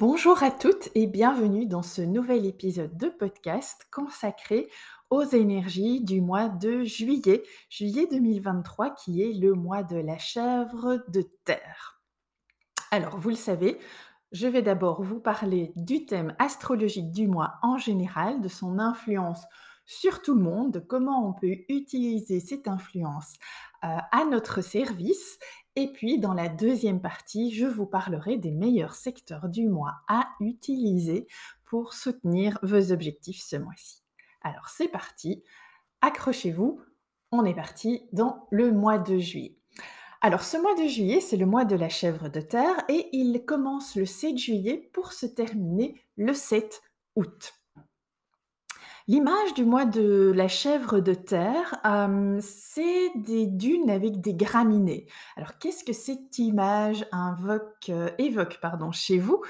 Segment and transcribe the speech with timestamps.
[0.00, 4.70] Bonjour à toutes et bienvenue dans ce nouvel épisode de podcast consacré
[5.10, 11.02] aux énergies du mois de juillet, juillet 2023 qui est le mois de la chèvre
[11.08, 12.00] de terre.
[12.92, 13.80] Alors, vous le savez,
[14.30, 19.42] je vais d'abord vous parler du thème astrologique du mois en général, de son influence
[19.84, 23.32] sur tout le monde, de comment on peut utiliser cette influence
[23.82, 25.38] à notre service.
[25.76, 30.28] Et puis, dans la deuxième partie, je vous parlerai des meilleurs secteurs du mois à
[30.40, 31.26] utiliser
[31.64, 34.02] pour soutenir vos objectifs ce mois-ci.
[34.42, 35.42] Alors c'est parti,
[36.00, 36.80] accrochez-vous,
[37.32, 39.58] on est parti dans le mois de juillet.
[40.20, 43.44] Alors ce mois de juillet, c'est le mois de la chèvre de terre et il
[43.44, 46.82] commence le 7 juillet pour se terminer le 7
[47.14, 47.52] août.
[49.10, 51.80] L'image du mois de la chèvre de terre,
[52.42, 55.06] c'est des dunes avec des graminées.
[55.34, 57.06] Alors qu'est-ce que cette image
[57.88, 58.58] euh, évoque
[58.92, 59.42] chez vous?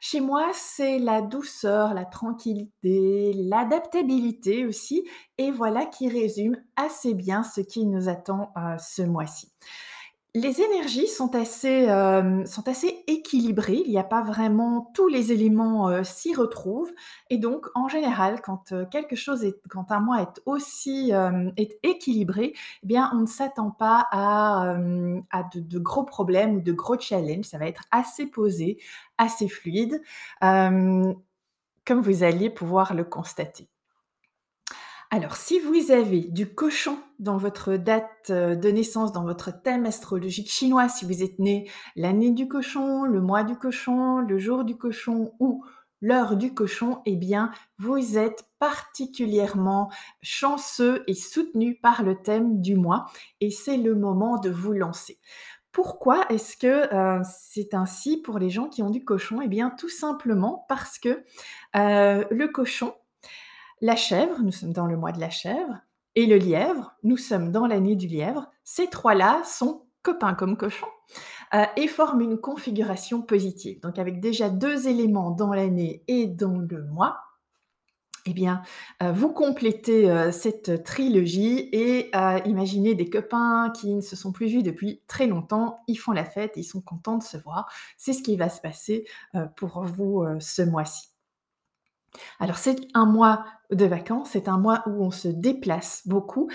[0.00, 5.08] Chez moi, c'est la douceur, la tranquillité, l'adaptabilité aussi
[5.38, 9.52] et voilà qui résume assez bien ce qui nous attend, euh, ce mois-ci.
[10.36, 11.86] Les énergies sont assez,
[12.46, 13.82] sont assez équilibrées.
[13.84, 16.92] Il n'y a pas vraiment tous les éléments, s'y retrouvent
[17.30, 21.12] et donc en général quand, quelque chose est quand un mois est aussi,
[21.84, 22.52] équilibré,
[22.82, 24.74] eh bien on ne s'attend pas à,
[25.54, 27.44] de de gros problèmes ou de gros challenges.
[27.44, 28.78] Ça va être assez posé,
[29.18, 30.02] assez fluide,
[30.40, 33.68] comme vous allez pouvoir le constater.
[35.16, 39.86] Alors, si vous avez du cochon dans votre date euh, de naissance, dans votre thème
[39.86, 44.64] astrologique chinois, si vous êtes né l'année du cochon, le mois du cochon, le jour
[44.64, 45.64] du cochon ou
[46.00, 49.88] l'heure du cochon, eh bien, vous êtes particulièrement
[50.20, 53.06] chanceux et soutenu par le thème du mois
[53.40, 55.20] et c'est le moment de vous lancer.
[55.70, 59.40] Pourquoi est-ce que euh, c'est ainsi pour les gens qui ont du cochon?
[59.42, 61.22] Eh bien, tout simplement parce que
[61.76, 62.94] euh, le cochon,
[63.84, 65.78] la chèvre, nous sommes dans le mois de la chèvre,
[66.14, 68.50] et le lièvre, nous sommes dans l'année du lièvre.
[68.64, 70.86] Ces trois-là sont copains comme cochons
[71.52, 73.80] euh, et forment une configuration positive.
[73.80, 77.18] Donc avec déjà deux éléments dans l'année et dans le mois,
[78.24, 78.62] eh bien,
[79.02, 82.10] euh, vous complétez euh, cette trilogie et
[82.46, 86.24] imaginez des copains qui ne se sont plus vus depuis très longtemps, ils font la
[86.24, 87.70] fête, ils sont contents de se voir.
[87.98, 89.04] C'est ce qui va se passer
[89.56, 91.13] pour vous ce mois-ci.
[92.38, 96.48] Alors c'est un mois de vacances, c'est un mois où on se déplace beaucoup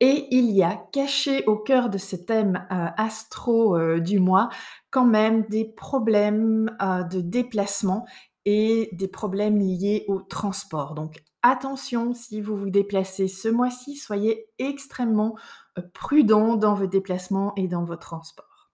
[0.00, 4.48] et il y a caché au cœur de ce thème euh, astro euh, du mois
[4.90, 8.06] quand même des problèmes euh, de déplacement
[8.46, 10.94] et des problèmes liés au transport.
[10.94, 15.36] Donc attention si vous vous déplacez ce mois-ci, soyez extrêmement
[15.92, 18.70] prudent dans vos déplacements et dans vos transports.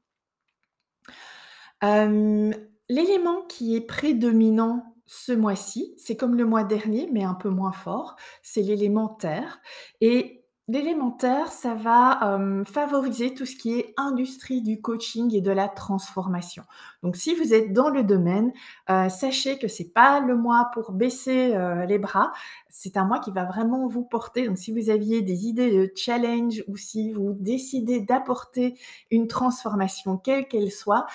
[1.83, 7.73] L'élément qui est prédominant ce mois-ci, c'est comme le mois dernier, mais un peu moins
[7.73, 9.61] fort, c'est l'élémentaire.
[10.01, 15.69] Et l'élémentaire, ça va favoriser tout ce qui est industrie du coaching et de la
[15.69, 16.65] transformation.
[17.05, 18.53] Donc, si vous êtes dans le domaine,
[18.89, 21.57] sachez que c'est pas le mois pour baisser
[21.87, 22.33] les bras.
[22.69, 24.49] C'est un mois qui va vraiment vous porter.
[24.49, 28.77] Donc, si vous aviez des idées de challenge ou si vous décidez d'apporter
[29.13, 31.07] une transformation, quelle qu'elle soit,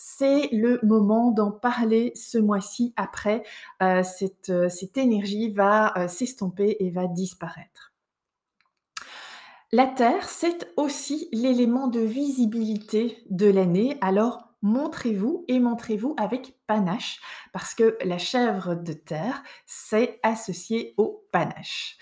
[0.00, 2.92] c'est le moment d'en parler ce mois-ci.
[2.94, 3.42] Après,
[3.82, 4.04] euh,
[4.48, 7.92] euh, cette, énergie va euh, s'estomper et va disparaître.
[9.72, 13.98] La Terre, c'est aussi l'élément de visibilité de l'année.
[14.00, 17.20] Alors, montrez-vous et montrez-vous avec panache,
[17.52, 21.98] parce que la chèvre de terre, c'est associé au panache.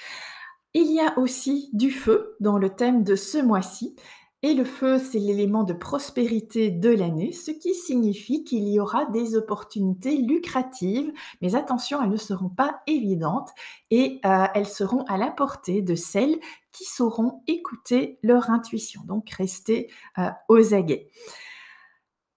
[0.74, 3.96] Il y a aussi du feu dans le thème de ce mois-ci.
[4.42, 9.06] Et le feu, c'est l'élément de prospérité de l'année, ce qui signifie qu'il y aura
[9.06, 11.10] des opportunités lucratives,
[11.40, 13.50] mais attention, elles ne seront pas évidentes
[13.90, 16.38] et euh, elles seront à la portée de celles
[16.70, 19.00] qui sauront écouter leur intuition.
[19.06, 21.08] Donc, restez euh, aux aguets.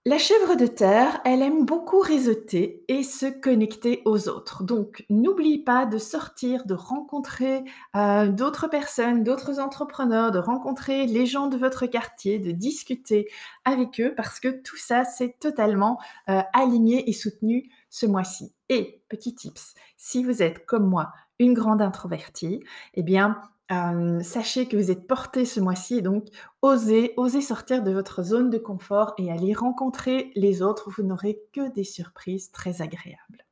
[0.06, 4.64] La chèvre de terre, elle aime beaucoup réseauter et se connecter aux autres.
[4.64, 7.66] Donc, n'oublie pas de sortir, de rencontrer
[7.98, 13.28] euh, d'autres personnes, d'autres entrepreneurs, de rencontrer les gens de votre quartier, de discuter
[13.66, 16.00] avec eux parce que tout ça, c'est totalement
[16.30, 18.54] euh, aligné et soutenu ce mois-ci.
[18.70, 22.62] Et petit tips, si vous êtes comme moi une grande introvertie,
[22.94, 26.26] eh bien, sachez que vous êtes porté ce mois-ci donc
[26.62, 30.90] osez, osez sortir de votre zone de confort et aller rencontrer les autres.
[30.90, 33.46] Vous n'aurez que des surprises très agréables.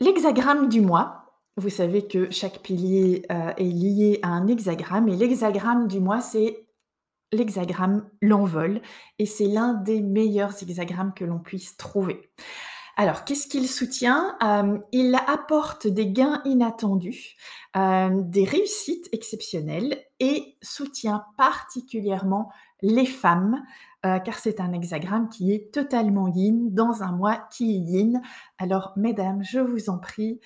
[0.00, 1.22] L'hexagramme du mois.
[1.58, 6.20] Vous savez que chaque pilier euh, est lié à un hexagramme et l'hexagramme du mois,
[6.20, 6.66] c'est
[7.32, 8.82] l'hexagramme l'envol
[9.18, 12.30] et c'est l'un des meilleurs hexagrammes que l'on puisse trouver.
[12.98, 14.36] Alors, qu'est-ce qu'il soutient?
[14.42, 17.36] Euh, Il apporte des gains inattendus,
[17.76, 22.50] euh, des réussites exceptionnelles et soutient particulièrement
[22.80, 23.62] les femmes,
[24.06, 28.22] euh, car c'est un hexagramme qui est totalement yin dans un mois qui est yin.
[28.56, 30.40] Alors, mesdames, je vous en prie,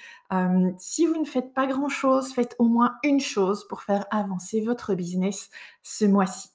[0.78, 4.94] si vous ne faites pas grand-chose, faites au moins une chose pour faire avancer votre
[4.94, 5.50] business
[5.82, 6.48] ce mois-ci.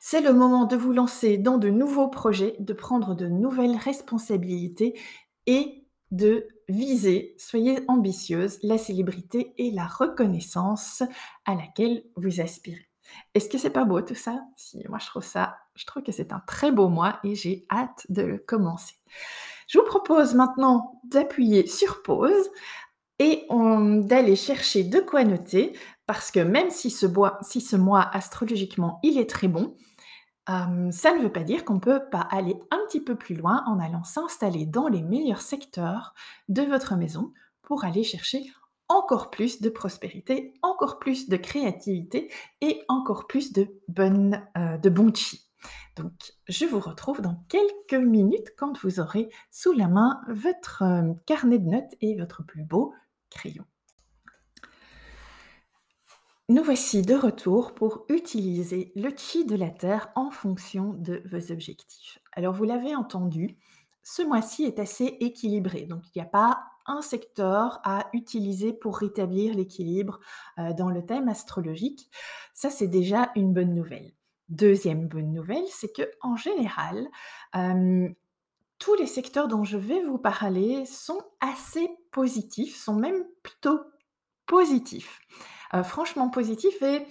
[0.00, 4.98] C'est le moment de vous lancer dans de nouveaux projets, de prendre de nouvelles responsabilités
[5.46, 11.02] et de viser, soyez ambitieuse, la célébrité et la reconnaissance
[11.44, 12.88] à laquelle vous aspirez.
[13.34, 14.40] Est-ce que c'est pas beau tout ça?
[14.56, 17.66] Si, moi je trouve ça, je trouve que c'est un très beau mois et j'ai
[17.70, 18.96] hâte de le commencer.
[19.66, 22.50] Je vous propose maintenant d'appuyer sur pause
[23.18, 25.76] et d'aller chercher de quoi noter
[26.08, 29.76] parce que même si ce, mois astrologiquement il est très bon,
[30.48, 33.34] euh, ça ne veut pas dire qu'on ne peut pas aller un petit peu plus
[33.34, 36.14] loin en allant s'installer dans les meilleurs secteurs
[36.48, 38.42] de votre maison pour aller chercher
[38.88, 42.32] encore plus de prospérité, encore plus de créativité
[42.62, 45.46] et encore plus de, bonne, euh, bon chi.
[45.96, 46.12] Donc,
[46.48, 51.58] je vous retrouve dans quelques minutes quand vous aurez sous la main votre euh, carnet
[51.58, 52.94] de notes et votre plus beau
[53.28, 53.66] crayon.
[56.50, 61.52] Nous voici de retour pour utiliser le chi de la Terre en fonction de vos
[61.52, 62.20] objectifs.
[62.32, 63.58] Alors vous l'avez entendu,
[64.02, 68.96] ce mois-ci est assez équilibré, donc il n'y a pas un secteur à utiliser pour
[68.96, 70.20] rétablir l'équilibre
[70.58, 72.10] euh, dans le thème astrologique.
[72.54, 74.12] Ça, c'est déjà une bonne nouvelle.
[74.48, 77.08] Deuxième bonne nouvelle, c'est que en général,
[77.56, 78.08] euh,
[78.78, 83.80] tous les secteurs dont je vais vous parler sont assez positifs, sont même plutôt
[84.46, 85.20] positifs.
[85.74, 87.06] Euh, franchement positif et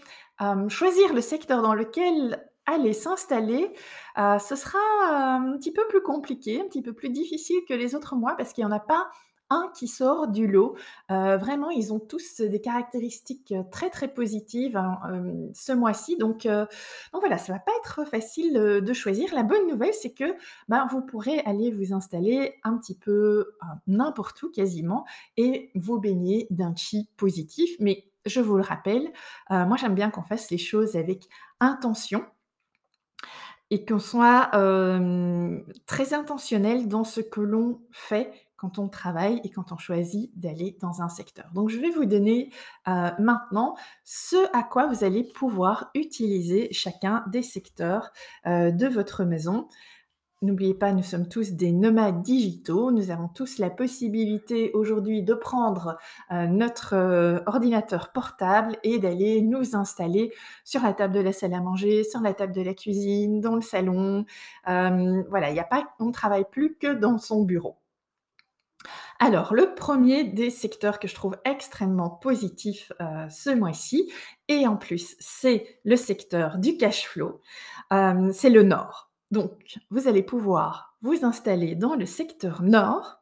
[0.69, 3.71] choisir le secteur dans lequel aller s'installer,
[4.17, 4.77] euh, ce sera
[5.09, 8.53] un petit peu plus compliqué, un petit peu plus difficile que les autres mois parce
[8.53, 9.07] qu'il n'y en a pas
[9.49, 10.75] un qui sort du lot.
[11.09, 14.99] Euh, vraiment, ils ont tous des caractéristiques très très positives hein,
[15.53, 16.17] ce mois-ci.
[16.17, 19.33] Donc, donc, voilà, ça va pas être facile de choisir.
[19.33, 20.35] La bonne nouvelle, c'est que
[20.67, 23.53] ben, vous pourrez aller vous installer un petit peu
[23.87, 25.05] n'importe où quasiment
[25.37, 27.69] et vous baigner d'un chi positif.
[27.79, 29.11] Mais je vous le rappelle,
[29.51, 31.27] euh, moi j'aime bien qu'on fasse les choses avec
[31.59, 32.25] intention
[33.69, 34.49] et qu'on soit
[35.87, 40.75] très intentionnel dans ce que l'on fait quand on travaille et quand on choisit d'aller
[40.81, 41.45] dans un secteur.
[41.53, 42.51] Donc je vais vous donner
[42.87, 48.11] euh, maintenant ce à quoi vous allez pouvoir utiliser chacun des secteurs
[48.47, 49.67] euh, de votre maison.
[50.43, 52.91] N'oubliez pas, nous sommes tous des nomades digitaux.
[52.91, 55.97] Nous avons tous la possibilité aujourd'hui de prendre
[56.31, 60.31] euh, notre euh, ordinateur portable et d'aller nous installer
[60.63, 63.55] sur la table de la salle à manger, sur la table de la cuisine, dans
[63.55, 64.25] le salon.
[64.67, 67.77] Euh, voilà, il n'y a pas, on ne travaille plus que dans son bureau.
[69.19, 72.91] Alors, le premier des secteurs que je trouve extrêmement positif
[73.29, 74.11] ce mois-ci,
[74.47, 77.41] et en plus, c'est le secteur du cash flow,
[77.89, 79.06] c'est le Nord.
[79.31, 83.21] Donc, vous allez pouvoir vous installer dans le secteur nord.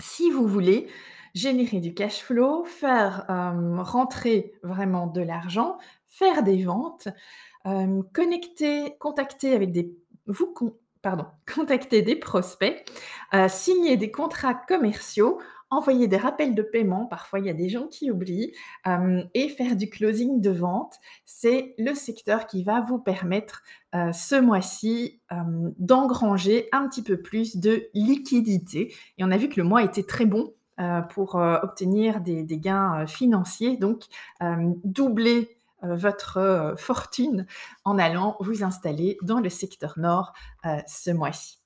[0.00, 0.88] Si vous voulez
[1.34, 3.26] générer du cash flow, faire
[3.78, 7.08] rentrer vraiment de l'argent, faire des ventes,
[8.12, 9.94] connecter, contacter avec des
[10.26, 10.52] vous
[12.02, 12.84] des prospects,
[13.48, 17.88] signer des contrats commerciaux envoyer des rappels de paiement, parfois il y a des gens
[17.88, 18.52] qui oublient,
[18.86, 20.94] euh, et faire du closing de vente,
[21.24, 23.62] c'est le secteur qui va vous permettre
[23.94, 25.36] euh, ce mois-ci euh,
[25.78, 28.94] d'engranger un petit peu plus de liquidité.
[29.18, 30.52] Et on a vu que le mois était très bon
[31.08, 34.02] pour obtenir des, gains financiers, donc
[34.84, 37.46] doubler votre fortune
[37.86, 40.34] en allant vous installer dans le secteur nord
[40.86, 41.60] ce mois-ci.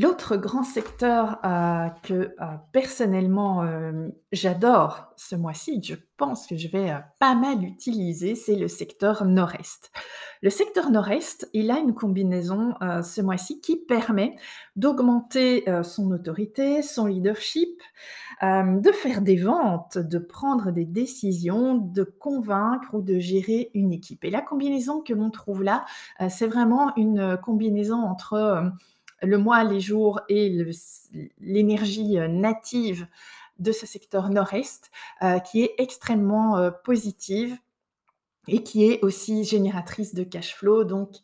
[0.00, 6.68] L'autre grand secteur euh, que euh, personnellement euh, j'adore ce mois-ci, je pense que je
[6.68, 9.90] vais pas mal utiliser, c'est le secteur nord-est.
[10.40, 14.36] Le secteur nord-est, il a une combinaison ce mois-ci qui permet
[14.76, 17.82] d'augmenter son autorité, son leadership,
[18.42, 24.24] de faire des ventes, de prendre des décisions, de convaincre ou de gérer une équipe.
[24.24, 25.84] Et la combinaison que l'on trouve là,
[26.28, 28.72] c'est vraiment une combinaison entre
[29.22, 30.64] le mois, les jours et
[31.40, 33.06] l'énergie euh, native
[33.58, 34.90] de ce secteur nord-est
[35.22, 37.56] euh, qui est extrêmement euh, positive
[38.48, 40.82] et qui est aussi génératrice de cash flow.
[40.82, 41.18] Donc,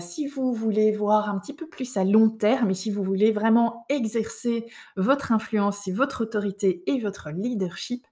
[0.00, 3.30] si vous voulez voir un petit peu plus à long terme et si vous voulez
[3.30, 4.66] vraiment exercer
[4.96, 8.06] votre influence et votre autorité et votre leadership,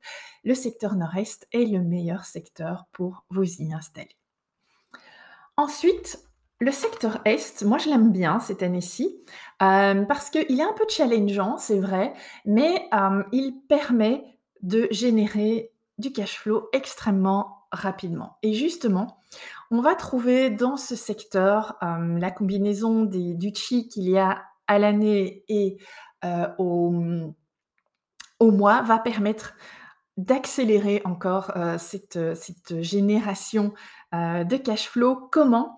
[0.45, 4.16] le secteur nord-est est le meilleur secteur pour vous y installer.
[5.56, 6.25] Ensuite,
[6.59, 9.15] le secteur Est, moi je l'aime bien cette année-ci,
[9.63, 14.25] euh, parce qu'il est un peu challengeant, c'est vrai, mais euh, il permet
[14.63, 18.39] de générer du cash flow extrêmement rapidement.
[18.43, 19.23] Et justement,
[19.71, 24.43] on va trouver dans ce secteur euh, la combinaison des, du chi qu'il y a
[24.67, 25.77] à l'année et
[26.59, 26.91] au,
[28.41, 29.55] mois va permettre
[30.17, 33.73] d'accélérer encore cette génération
[34.13, 35.29] de cash flow.
[35.31, 35.77] Comment?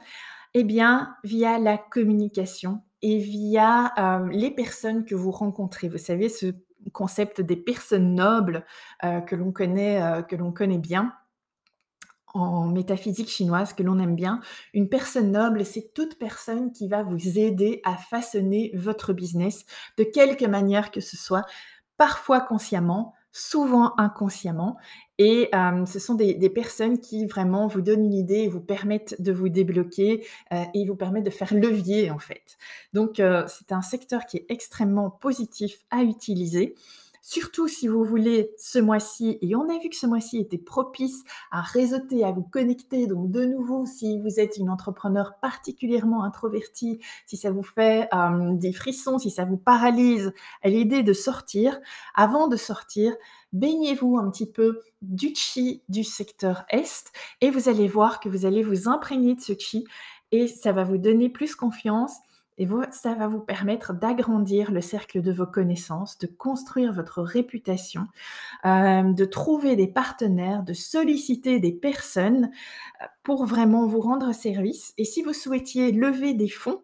[0.54, 5.88] Eh bien, via la communication et via euh, les personnes que vous rencontrez.
[5.88, 6.46] Vous savez, ce
[6.92, 8.64] concept des personnes nobles
[9.04, 11.12] euh, euh, que l'on connaît bien
[12.34, 14.40] en métaphysique chinoise, que l'on aime bien.
[14.74, 19.64] Une personne noble, c'est toute personne qui va vous aider à façonner votre business
[19.96, 21.44] de quelque manière que ce soit,
[21.96, 24.76] parfois consciemment, souvent inconsciemment.
[25.18, 25.50] Et
[25.86, 30.26] ce sont des, personnes qui vraiment vous donnent une idée vous permettent de vous débloquer
[30.52, 32.56] et vous permettent de faire levier en fait.
[32.92, 36.74] Donc c'est un secteur qui est extrêmement positif à utiliser.
[37.30, 41.24] Surtout si vous voulez ce mois-ci, et on a vu que ce mois-ci était propice
[41.50, 43.06] à réseauter, à vous connecter.
[43.06, 48.08] Donc de nouveau, si vous êtes une entrepreneur particulièrement introvertie, si ça vous fait
[48.52, 50.32] des frissons, si ça vous paralyse,
[50.62, 51.78] à l'idée de sortir,
[52.14, 53.14] avant de sortir,
[53.52, 58.46] baignez-vous un petit peu du chi du secteur Est et vous allez voir que vous
[58.46, 59.84] allez vous imprégner de ce chi
[60.32, 62.16] et ça va vous donner plus confiance
[62.58, 68.06] et ça va vous permettre d'agrandir le cercle de vos connaissances, de construire votre réputation,
[68.64, 72.50] euh, de trouver des partenaires, de solliciter des personnes
[73.00, 74.92] euh, pour vraiment vous rendre service.
[74.98, 76.82] Et si vous souhaitiez lever des fonds,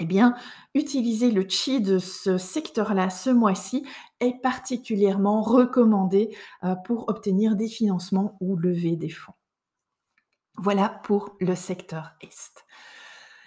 [0.00, 0.34] eh bien,
[0.74, 3.84] utiliser le chi de ce secteur-là ce mois-ci
[4.20, 9.34] est particulièrement recommandé euh, pour obtenir des financements ou lever des fonds.
[10.56, 12.64] Voilà pour le secteur Est.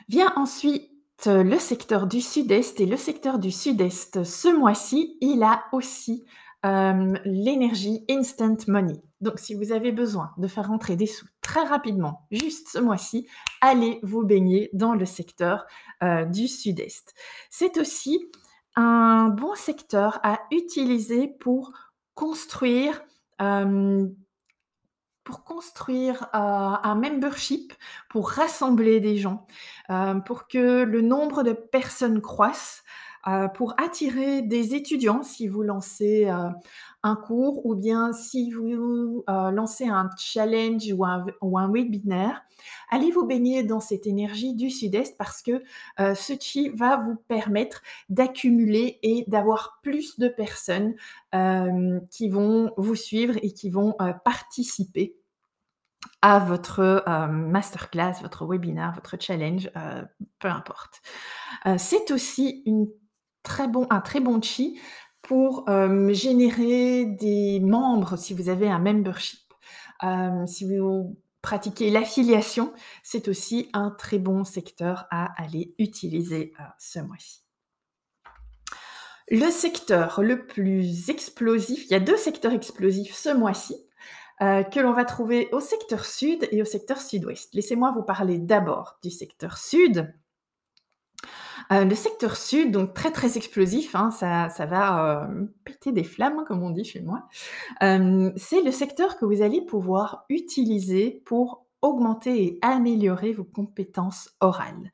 [0.08, 0.91] Vient ensuite
[1.26, 6.24] le secteur du Sud-Est et le secteur du Sud-Est, ce mois-ci, il a aussi
[6.66, 9.02] euh, l'énergie instant money.
[9.20, 13.28] Donc, si vous avez besoin de faire rentrer des sous très rapidement, juste ce mois-ci,
[13.62, 15.66] allez vous baigner dans le secteur
[16.04, 17.14] euh, du Sud-Est.
[17.50, 18.20] C'est aussi
[18.76, 21.72] un bon secteur à utiliser pour
[22.14, 23.02] construire
[23.42, 24.08] euh,
[25.24, 27.74] pour construire euh, un membership,
[28.10, 29.46] pour rassembler des gens,
[29.90, 32.84] euh, pour que le nombre de personnes croisse,
[33.28, 36.28] euh, pour attirer des étudiants si vous lancez
[37.04, 42.44] un cours ou bien si vous lancez un challenge ou un, ou un, webinaire.
[42.90, 45.64] Allez vous baigner dans cette énergie du sud-est parce que
[45.98, 50.96] ce chi va vous permettre d'accumuler et d'avoir plus de personnes
[52.10, 55.16] qui vont vous suivre et qui vont participer
[56.22, 60.04] à votre euh, masterclass, votre webinar, votre challenge, euh,
[60.40, 61.02] peu importe.
[61.66, 62.88] Euh, c'est aussi une
[63.44, 64.80] très bon, un très bon chi
[65.22, 65.66] pour
[66.10, 69.40] générer des membres si vous avez un membership.
[70.48, 77.44] si vous pratiquez l'affiliation, c'est aussi un très bon secteur à aller utiliser ce mois-ci.
[79.30, 83.76] Le secteur le plus explosif, il y a deux secteurs explosifs ce mois-ci.
[84.42, 87.54] Euh, que l'on va trouver au secteur sud et au secteur sud-ouest.
[87.54, 90.12] Laissez-moi vous parler d'abord du secteur sud.
[91.72, 96.44] Euh, le secteur sud, donc très très explosif, hein, ça, va euh, péter des flammes,
[96.48, 97.28] comme on dit chez moi.
[97.80, 104.92] c'est le secteur que vous allez pouvoir utiliser pour augmenter et améliorer vos compétences orales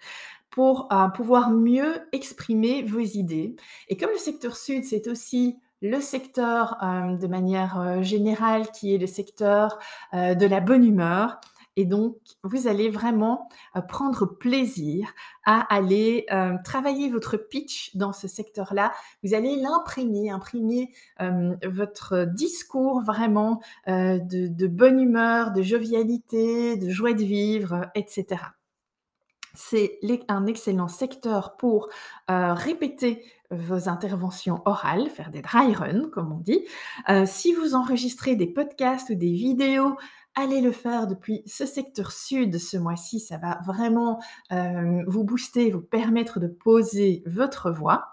[0.50, 3.55] pour pouvoir mieux exprimer vos idées.
[3.89, 9.05] Et comme le secteur sud, c'est aussi le secteur de manière générale qui est le
[9.05, 9.77] secteur
[10.13, 11.39] de la bonne humeur.
[11.77, 13.48] Et donc, vous allez vraiment
[13.88, 15.13] prendre plaisir
[15.46, 16.25] à aller
[16.65, 18.91] travailler votre pitch dans ce secteur-là.
[19.24, 20.91] Vous allez l'imprimer, imprimer
[21.63, 28.38] votre discours vraiment de, de, bonne humeur, de jovialité, de joie de vivre, etc
[29.60, 31.89] c'est un excellent secteur pour
[32.27, 36.63] répéter vos interventions orales, faire des dry runs, comme on dit.
[37.25, 39.98] si vous enregistrez des podcasts ou des vidéos,
[40.38, 43.20] allez le faire depuis ce secteur sud ce mois-ci.
[43.20, 48.06] Ça va vraiment vous booster, vous permettre de poser votre voix.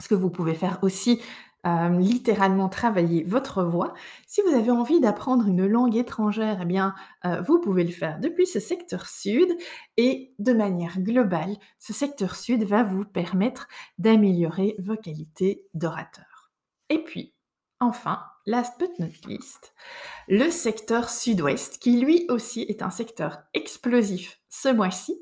[0.00, 1.20] Ce que vous pouvez faire aussi
[1.64, 3.94] euh, littéralement travailler votre voix.
[4.26, 6.92] Si vous avez envie d'apprendre une langue étrangère, eh bien,
[7.24, 9.48] euh, vous pouvez le faire depuis ce secteur sud
[9.96, 16.50] et de manière globale, ce secteur sud va vous permettre d'améliorer vos qualités d'orateur.
[16.88, 17.32] Et puis,
[17.78, 19.74] enfin, last but not least,
[20.28, 25.20] le secteur sud-ouest, qui lui aussi est un secteur explosif ce mois-ci,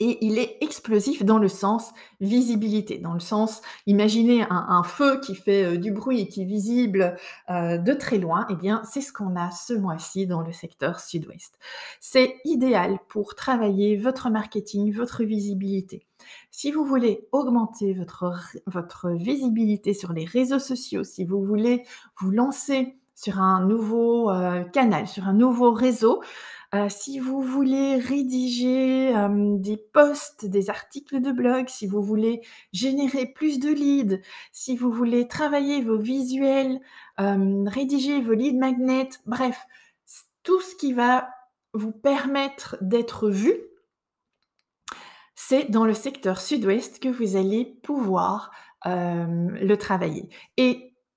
[0.00, 5.34] et il est explosif dans le sens visibilité, dans le sens, imaginez un, feu qui
[5.34, 7.16] fait euh, du bruit et qui est visible
[7.50, 11.00] euh, de très loin, eh bien c'est ce qu'on a ce mois-ci dans le secteur
[11.00, 11.58] sud-ouest.
[12.00, 16.06] C'est idéal pour travailler votre marketing, votre visibilité.
[16.50, 18.32] Si vous voulez augmenter votre,
[18.66, 21.84] votre visibilité sur les réseaux sociaux, si vous voulez
[22.20, 26.22] vous lancer sur un nouveau euh, canal, sur un nouveau réseau,
[26.74, 29.14] euh, si vous voulez rédiger
[29.58, 32.40] des posts, des articles de blog, si vous voulez
[32.72, 36.80] générer plus de leads, si vous voulez travailler vos visuels,
[37.16, 39.64] rédiger vos leads magnets, bref,
[40.42, 41.28] tout ce qui va
[41.74, 43.54] vous permettre d'être vu,
[45.36, 48.50] c'est dans le secteur sud-ouest que vous allez pouvoir
[48.84, 50.28] le travailler.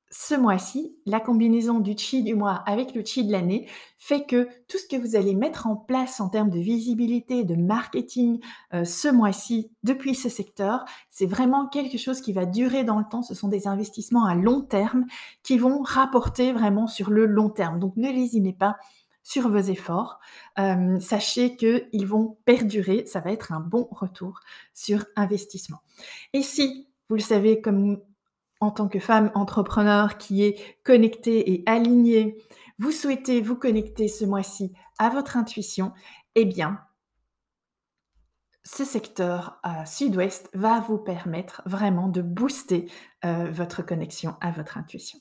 [0.10, 4.48] Ce mois-ci, la combinaison du chi du mois avec le chi de l'année fait que
[4.68, 8.40] tout ce que vous allez mettre en place en termes de visibilité, de marketing
[8.74, 13.06] euh, ce mois-ci depuis ce secteur, c'est vraiment quelque chose qui va durer dans le
[13.10, 13.22] temps.
[13.22, 15.06] Ce sont des investissements à long terme
[15.44, 17.80] qui vont rapporter vraiment sur le long terme.
[17.80, 18.78] Donc ne lésinez pas
[19.24, 20.20] sur vos efforts.
[20.58, 23.06] Euh, sachez qu'ils vont perdurer.
[23.06, 24.40] Ça va être un bon retour
[24.74, 25.80] sur investissement.
[26.32, 28.00] Et si vous le savez, comme
[28.60, 32.38] en tant que femme entrepreneur qui est connectée et alignée,
[32.80, 35.94] vous souhaitez vous connecter ce mois-ci à votre intuition,
[36.36, 36.80] eh bien,
[38.64, 42.92] ce secteur euh, sud-ouest va vous permettre vraiment de booster
[43.26, 45.20] euh, votre connexion à votre intuition.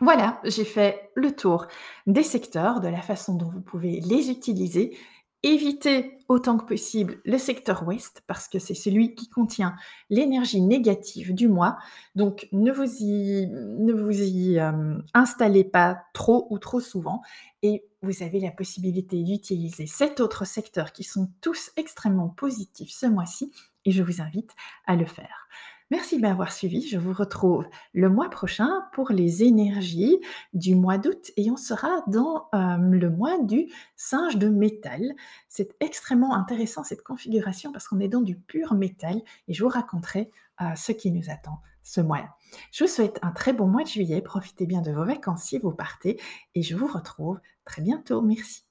[0.00, 1.66] Voilà, j'ai fait le tour
[2.06, 4.96] des secteurs, de la façon dont vous pouvez les utiliser
[5.44, 9.74] Évitez autant que possible le secteur ouest parce que c'est celui qui contient
[10.08, 11.78] l'énergie négative du mois.
[12.14, 17.22] Donc ne vous y, euh, installez pas trop ou trop souvent
[17.62, 23.06] et vous avez la possibilité d'utiliser cet autre secteur qui sont tous extrêmement positifs ce
[23.06, 23.50] mois-ci
[23.84, 24.52] et je vous invite
[24.86, 25.48] à le faire.
[25.92, 26.88] Merci de m'avoir suivi.
[26.88, 30.18] Je vous retrouve le mois prochain pour les énergies
[30.54, 35.12] du mois d'août et on sera dans euh, le mois du singe de métal.
[35.50, 39.68] C'est extrêmement intéressant cette configuration parce qu'on est dans du pur métal et je vous
[39.68, 40.30] raconterai
[40.62, 42.30] euh, ce qui nous attend ce mois-là.
[42.72, 44.22] Je vous souhaite un très bon mois de juillet.
[44.22, 46.18] Profitez bien de vos vacances si vous partez
[46.54, 48.22] et je vous retrouve très bientôt.
[48.22, 48.64] Merci.